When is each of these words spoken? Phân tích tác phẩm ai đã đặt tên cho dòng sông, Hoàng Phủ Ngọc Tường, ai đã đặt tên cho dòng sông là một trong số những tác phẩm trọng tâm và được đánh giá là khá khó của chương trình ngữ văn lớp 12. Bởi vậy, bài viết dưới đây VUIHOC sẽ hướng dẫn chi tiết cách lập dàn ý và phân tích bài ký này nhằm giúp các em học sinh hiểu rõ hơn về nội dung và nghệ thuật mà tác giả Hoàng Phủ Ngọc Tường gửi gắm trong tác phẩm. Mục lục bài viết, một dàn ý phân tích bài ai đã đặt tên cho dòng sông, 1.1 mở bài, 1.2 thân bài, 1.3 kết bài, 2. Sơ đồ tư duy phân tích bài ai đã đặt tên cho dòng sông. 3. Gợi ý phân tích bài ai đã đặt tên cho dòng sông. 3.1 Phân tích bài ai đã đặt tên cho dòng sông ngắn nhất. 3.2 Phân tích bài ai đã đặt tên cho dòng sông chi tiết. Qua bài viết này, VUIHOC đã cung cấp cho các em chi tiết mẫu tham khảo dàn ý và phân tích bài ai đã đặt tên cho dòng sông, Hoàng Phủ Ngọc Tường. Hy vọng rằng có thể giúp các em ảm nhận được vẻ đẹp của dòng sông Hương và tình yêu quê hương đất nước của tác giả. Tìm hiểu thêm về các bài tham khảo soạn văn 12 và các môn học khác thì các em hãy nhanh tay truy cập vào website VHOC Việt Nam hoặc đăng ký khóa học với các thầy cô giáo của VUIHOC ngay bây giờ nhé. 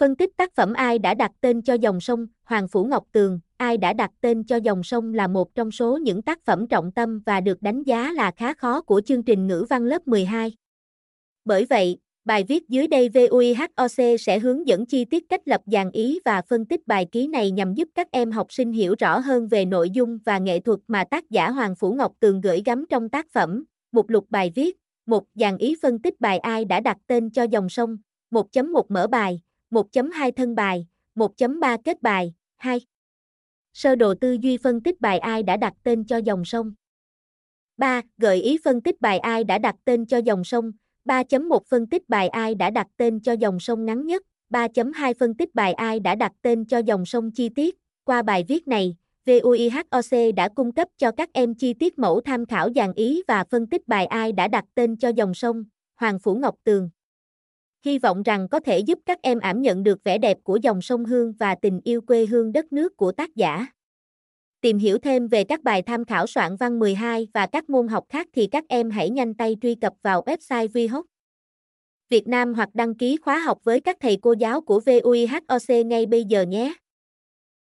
Phân 0.00 0.16
tích 0.16 0.36
tác 0.36 0.54
phẩm 0.54 0.72
ai 0.72 0.98
đã 0.98 1.14
đặt 1.14 1.32
tên 1.40 1.62
cho 1.62 1.74
dòng 1.74 2.00
sông, 2.00 2.26
Hoàng 2.44 2.68
Phủ 2.68 2.84
Ngọc 2.84 3.04
Tường, 3.12 3.40
ai 3.56 3.76
đã 3.76 3.92
đặt 3.92 4.10
tên 4.20 4.44
cho 4.44 4.56
dòng 4.56 4.82
sông 4.82 5.14
là 5.14 5.26
một 5.26 5.54
trong 5.54 5.70
số 5.70 5.96
những 5.96 6.22
tác 6.22 6.44
phẩm 6.44 6.66
trọng 6.66 6.92
tâm 6.92 7.20
và 7.26 7.40
được 7.40 7.62
đánh 7.62 7.82
giá 7.82 8.12
là 8.12 8.30
khá 8.30 8.54
khó 8.54 8.82
của 8.82 9.00
chương 9.00 9.22
trình 9.22 9.46
ngữ 9.46 9.66
văn 9.70 9.84
lớp 9.84 10.08
12. 10.08 10.52
Bởi 11.44 11.64
vậy, 11.64 11.98
bài 12.24 12.44
viết 12.48 12.68
dưới 12.68 12.86
đây 12.86 13.08
VUIHOC 13.08 14.16
sẽ 14.20 14.38
hướng 14.38 14.66
dẫn 14.66 14.86
chi 14.86 15.04
tiết 15.04 15.28
cách 15.28 15.40
lập 15.44 15.60
dàn 15.66 15.90
ý 15.90 16.20
và 16.24 16.42
phân 16.48 16.64
tích 16.64 16.86
bài 16.86 17.06
ký 17.12 17.26
này 17.26 17.50
nhằm 17.50 17.74
giúp 17.74 17.88
các 17.94 18.08
em 18.10 18.30
học 18.30 18.52
sinh 18.52 18.72
hiểu 18.72 18.94
rõ 18.98 19.18
hơn 19.18 19.48
về 19.48 19.64
nội 19.64 19.90
dung 19.90 20.18
và 20.24 20.38
nghệ 20.38 20.60
thuật 20.60 20.78
mà 20.88 21.04
tác 21.04 21.30
giả 21.30 21.50
Hoàng 21.50 21.76
Phủ 21.76 21.92
Ngọc 21.92 22.12
Tường 22.20 22.40
gửi 22.40 22.62
gắm 22.64 22.84
trong 22.90 23.08
tác 23.08 23.26
phẩm. 23.32 23.64
Mục 23.92 24.08
lục 24.08 24.26
bài 24.30 24.52
viết, 24.54 24.76
một 25.06 25.24
dàn 25.34 25.58
ý 25.58 25.76
phân 25.82 26.02
tích 26.02 26.20
bài 26.20 26.38
ai 26.38 26.64
đã 26.64 26.80
đặt 26.80 26.96
tên 27.06 27.30
cho 27.30 27.42
dòng 27.42 27.68
sông, 27.68 27.96
1.1 28.30 28.82
mở 28.88 29.06
bài, 29.06 29.40
1.2 29.70 30.32
thân 30.32 30.54
bài, 30.54 30.86
1.3 31.14 31.78
kết 31.84 32.02
bài, 32.02 32.34
2. 32.56 32.80
Sơ 33.72 33.96
đồ 33.96 34.14
tư 34.14 34.36
duy 34.40 34.56
phân 34.56 34.80
tích 34.80 35.00
bài 35.00 35.18
ai 35.18 35.42
đã 35.42 35.56
đặt 35.56 35.74
tên 35.82 36.04
cho 36.04 36.16
dòng 36.16 36.44
sông. 36.44 36.74
3. 37.76 38.02
Gợi 38.18 38.42
ý 38.42 38.58
phân 38.64 38.80
tích 38.80 39.00
bài 39.00 39.18
ai 39.18 39.44
đã 39.44 39.58
đặt 39.58 39.76
tên 39.84 40.06
cho 40.06 40.18
dòng 40.18 40.44
sông. 40.44 40.72
3.1 41.04 41.58
Phân 41.68 41.86
tích 41.86 42.08
bài 42.08 42.28
ai 42.28 42.54
đã 42.54 42.70
đặt 42.70 42.86
tên 42.96 43.20
cho 43.20 43.32
dòng 43.32 43.60
sông 43.60 43.84
ngắn 43.84 44.06
nhất. 44.06 44.22
3.2 44.50 45.14
Phân 45.18 45.34
tích 45.34 45.54
bài 45.54 45.72
ai 45.72 46.00
đã 46.00 46.14
đặt 46.14 46.32
tên 46.42 46.64
cho 46.64 46.78
dòng 46.78 47.06
sông 47.06 47.30
chi 47.30 47.48
tiết. 47.48 47.76
Qua 48.04 48.22
bài 48.22 48.44
viết 48.48 48.68
này, 48.68 48.96
VUIHOC 49.26 50.34
đã 50.36 50.48
cung 50.48 50.72
cấp 50.72 50.88
cho 50.98 51.10
các 51.10 51.30
em 51.32 51.54
chi 51.54 51.74
tiết 51.74 51.98
mẫu 51.98 52.20
tham 52.20 52.46
khảo 52.46 52.72
dàn 52.72 52.92
ý 52.92 53.22
và 53.28 53.44
phân 53.50 53.66
tích 53.66 53.88
bài 53.88 54.06
ai 54.06 54.32
đã 54.32 54.48
đặt 54.48 54.64
tên 54.74 54.96
cho 54.96 55.08
dòng 55.08 55.34
sông, 55.34 55.64
Hoàng 55.96 56.18
Phủ 56.18 56.34
Ngọc 56.34 56.54
Tường. 56.64 56.90
Hy 57.84 57.98
vọng 57.98 58.22
rằng 58.22 58.48
có 58.48 58.60
thể 58.60 58.78
giúp 58.78 58.98
các 59.06 59.22
em 59.22 59.38
ảm 59.40 59.62
nhận 59.62 59.82
được 59.82 60.04
vẻ 60.04 60.18
đẹp 60.18 60.38
của 60.42 60.58
dòng 60.62 60.82
sông 60.82 61.04
Hương 61.04 61.32
và 61.32 61.54
tình 61.54 61.80
yêu 61.84 62.00
quê 62.00 62.26
hương 62.26 62.52
đất 62.52 62.72
nước 62.72 62.96
của 62.96 63.12
tác 63.12 63.36
giả. 63.36 63.66
Tìm 64.60 64.78
hiểu 64.78 64.98
thêm 64.98 65.28
về 65.28 65.44
các 65.44 65.62
bài 65.62 65.82
tham 65.82 66.04
khảo 66.04 66.26
soạn 66.26 66.56
văn 66.56 66.78
12 66.78 67.28
và 67.34 67.46
các 67.46 67.70
môn 67.70 67.88
học 67.88 68.04
khác 68.08 68.28
thì 68.32 68.46
các 68.46 68.64
em 68.68 68.90
hãy 68.90 69.10
nhanh 69.10 69.34
tay 69.34 69.56
truy 69.60 69.74
cập 69.74 69.92
vào 70.02 70.22
website 70.26 70.68
VHOC 70.68 71.06
Việt 72.08 72.28
Nam 72.28 72.54
hoặc 72.54 72.68
đăng 72.74 72.94
ký 72.94 73.16
khóa 73.16 73.38
học 73.38 73.58
với 73.64 73.80
các 73.80 73.96
thầy 74.00 74.18
cô 74.22 74.32
giáo 74.32 74.60
của 74.60 74.80
VUIHOC 74.80 75.86
ngay 75.86 76.06
bây 76.06 76.24
giờ 76.24 76.42
nhé. 76.42 76.74